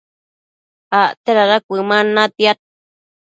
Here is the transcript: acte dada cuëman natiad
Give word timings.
acte 1.01 1.31
dada 1.37 1.57
cuëman 1.67 2.07
natiad 2.15 2.57